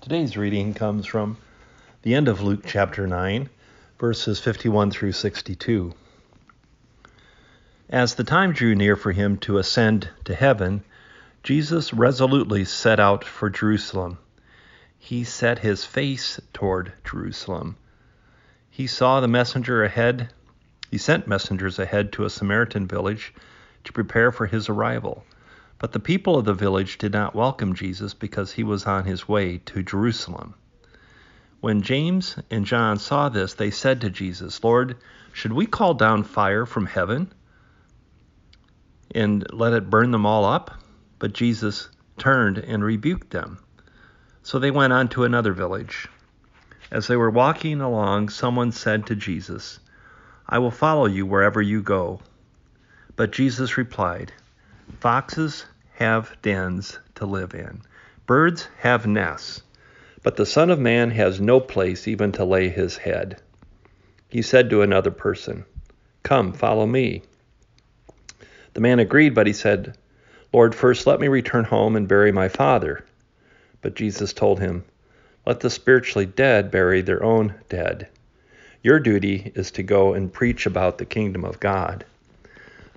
[0.00, 1.38] Today's reading comes from
[2.02, 3.50] the end of Luke chapter 9,
[3.98, 5.92] verses 51 through 62.
[7.90, 10.84] As the time drew near for him to ascend to heaven,
[11.42, 14.18] Jesus resolutely set out for Jerusalem.
[14.96, 17.76] He set his face toward Jerusalem.
[18.70, 20.30] He saw the messenger ahead.
[20.92, 23.34] He sent messengers ahead to a Samaritan village
[23.82, 25.24] to prepare for his arrival.
[25.78, 29.28] But the people of the village did not welcome Jesus because he was on his
[29.28, 30.54] way to Jerusalem.
[31.60, 34.96] When James and John saw this, they said to Jesus, Lord,
[35.32, 37.32] should we call down fire from heaven
[39.14, 40.72] and let it burn them all up?
[41.18, 43.58] But Jesus turned and rebuked them.
[44.42, 46.08] So they went on to another village.
[46.90, 49.78] As they were walking along, someone said to Jesus,
[50.48, 52.20] I will follow you wherever you go.
[53.14, 54.32] But Jesus replied,
[55.00, 57.82] Foxes have dens to live in,
[58.26, 59.62] birds have nests,
[60.22, 63.40] but the Son of Man has no place even to lay his head.
[64.28, 65.64] He said to another person,
[66.22, 67.22] Come, follow me.
[68.74, 69.96] The man agreed, but he said,
[70.52, 73.04] Lord, first let me return home and bury my father.
[73.80, 74.84] But Jesus told him,
[75.46, 78.08] Let the spiritually dead bury their own dead.
[78.82, 82.04] Your duty is to go and preach about the kingdom of God.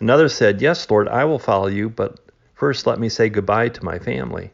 [0.00, 2.18] Another said, Yes, Lord, I will follow you, but
[2.54, 4.50] first let me say goodbye to my family.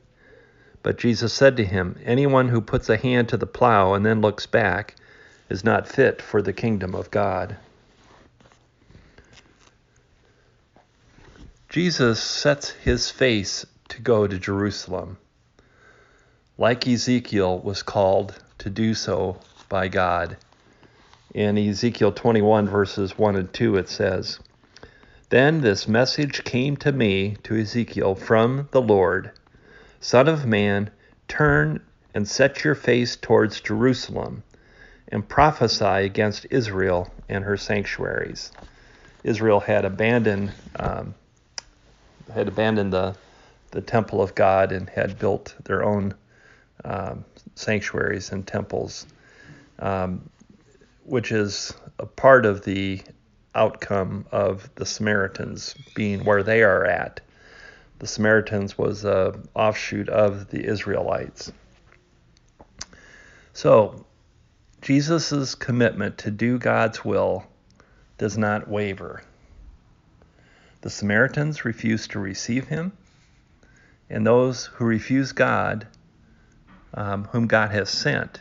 [0.83, 4.21] But Jesus said to him, Anyone who puts a hand to the plow and then
[4.21, 4.97] looks back
[5.49, 7.57] is not fit for the kingdom of God.
[11.69, 15.19] Jesus sets his face to go to Jerusalem.
[16.59, 20.37] Like Ezekiel was called to do so by God.
[21.35, 24.39] In Ezekiel 21, verses 1 and 2, it says,
[25.29, 29.33] then this message came to me, to Ezekiel, from the Lord
[30.01, 30.91] Son of man,
[31.27, 31.81] turn
[32.15, 34.43] and set your face towards Jerusalem,
[35.09, 38.53] and prophesy against Israel and her sanctuaries.
[39.25, 41.15] Israel had abandoned um,
[42.33, 43.17] had abandoned the
[43.73, 46.15] the temple of God and had built their own
[46.85, 47.25] um,
[47.57, 49.07] sanctuaries and temples,
[49.81, 50.31] um,
[51.05, 53.03] which is a part of the
[53.57, 57.21] outcome of the Samaritans being where they are at.
[57.99, 61.51] The Samaritans was a offshoot of the Israelites.
[63.53, 64.05] So,
[64.83, 67.47] Jesus' commitment to do God's will
[68.19, 69.23] does not waver.
[70.83, 72.93] The Samaritans refuse to receive him,
[74.11, 75.87] and those who refuse God,
[76.95, 78.41] um, whom God has sent,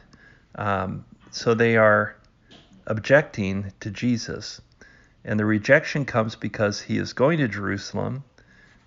[0.56, 2.16] um, so they are
[2.86, 4.62] objecting to Jesus.
[5.25, 8.24] And the rejection comes because he is going to Jerusalem,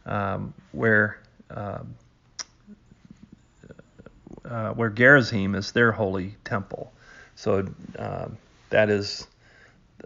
[0.06, 1.18] um, where
[1.50, 1.96] um,
[4.44, 6.92] uh, where Gerizim is their holy temple.
[7.34, 7.66] So
[7.98, 8.28] uh,
[8.70, 9.26] that is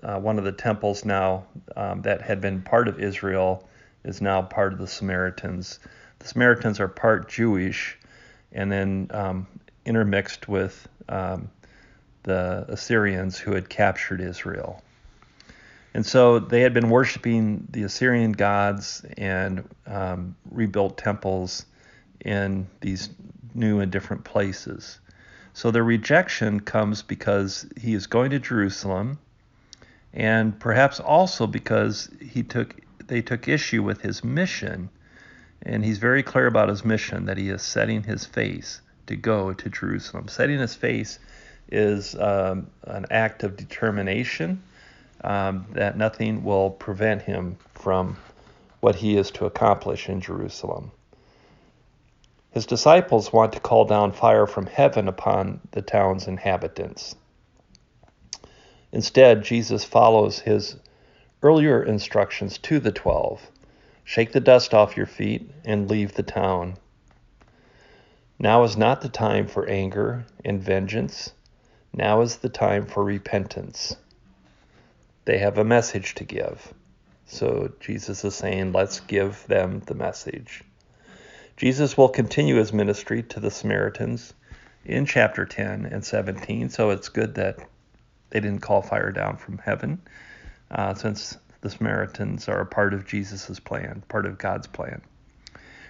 [0.03, 1.44] uh, one of the temples now
[1.76, 3.69] um, that had been part of Israel
[4.04, 5.78] is now part of the Samaritans.
[6.19, 7.98] The Samaritans are part Jewish,
[8.53, 9.47] and then um,
[9.84, 11.50] intermixed with um,
[12.25, 14.82] the Assyrians who had captured Israel.
[15.94, 21.66] And so they had been worshiping the Assyrian gods and um, rebuilt temples
[22.25, 23.10] in these
[23.54, 24.98] new and different places.
[25.54, 29.19] So their rejection comes because he is going to Jerusalem,
[30.14, 32.76] and perhaps also because he took
[33.06, 34.88] they took issue with his mission,
[35.60, 39.53] and he's very clear about his mission that he is setting his face to go
[39.53, 40.28] to Jerusalem.
[40.28, 41.19] Setting his face
[41.70, 44.62] is um, an act of determination
[45.25, 48.16] um, that nothing will prevent him from
[48.81, 50.91] what he is to accomplish in Jerusalem.
[52.50, 57.15] His disciples want to call down fire from heaven upon the town's inhabitants.
[58.91, 60.77] Instead, Jesus follows his
[61.43, 63.41] earlier instructions to the twelve
[64.04, 66.77] shake the dust off your feet and leave the town.
[68.39, 71.33] Now is not the time for anger and vengeance.
[71.95, 73.97] Now is the time for repentance
[75.24, 76.72] they have a message to give.
[77.27, 80.63] So Jesus is saying, let's give them the message.
[81.57, 84.34] Jesus will continue his ministry to the Samaritans
[84.84, 86.71] in chapter 10 and 17.
[86.71, 87.59] So it's good that
[88.30, 90.01] they didn't call fire down from heaven,
[90.71, 95.03] uh, since the Samaritans are a part of Jesus' plan, part of God's plan.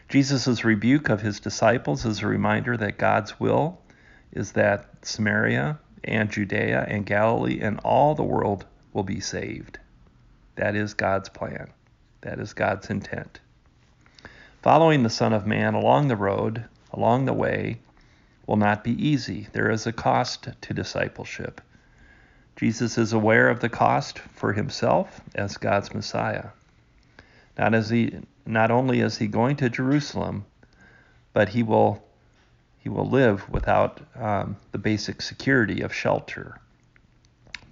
[0.08, 3.80] Jesus' rebuke of his disciples is a reminder that God's will
[4.32, 9.78] is that Samaria and Judea and Galilee and all the world will be saved.
[10.56, 11.72] That is God's plan.
[12.22, 13.40] That is God's intent.
[14.62, 17.78] Following the Son of Man along the road, along the way,
[18.46, 19.48] will not be easy.
[19.52, 21.60] There is a cost to discipleship.
[22.56, 26.50] Jesus is aware of the cost for himself as God's Messiah.
[27.58, 30.44] Not as he not only is he going to Jerusalem,
[31.32, 32.02] but he will
[32.78, 36.58] he will live without um, the basic security of shelter,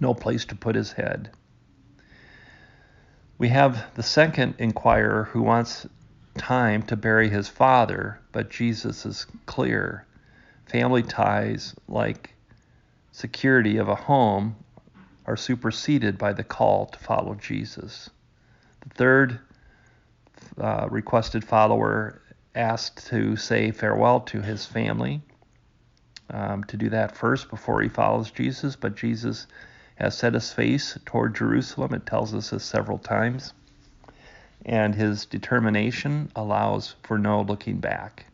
[0.01, 1.29] no place to put his head.
[3.37, 5.87] We have the second inquirer who wants
[6.37, 10.05] time to bury his father, but Jesus is clear.
[10.65, 12.33] Family ties, like
[13.11, 14.55] security of a home,
[15.25, 18.09] are superseded by the call to follow Jesus.
[18.81, 19.39] The third
[20.59, 22.21] uh, requested follower
[22.55, 25.21] asked to say farewell to his family,
[26.29, 29.47] um, to do that first before he follows Jesus, but Jesus
[30.01, 31.93] has set his face toward Jerusalem.
[31.93, 33.53] It tells us this several times.
[34.65, 38.25] And his determination allows for no looking back.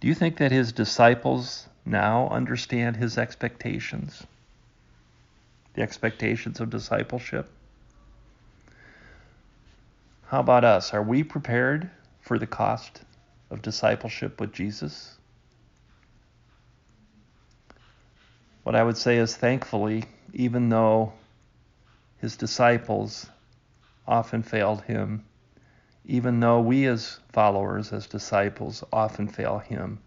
[0.00, 4.24] Do you think that his disciples now understand his expectations?
[5.74, 7.50] The expectations of discipleship?
[10.26, 10.94] How about us?
[10.94, 11.90] Are we prepared
[12.20, 13.02] for the cost
[13.50, 15.16] of discipleship with Jesus?
[18.68, 20.04] What I would say is thankfully,
[20.34, 21.14] even though
[22.18, 23.30] his disciples
[24.06, 25.24] often failed him,
[26.04, 30.00] even though we as followers, as disciples, often fail him,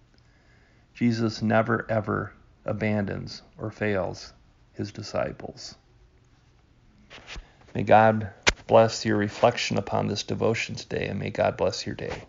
[0.93, 4.31] Jesus never ever abandons or fails
[4.73, 5.73] his disciples.
[7.73, 8.29] May God
[8.67, 12.25] bless your reflection upon this devotion today, and may God bless your day.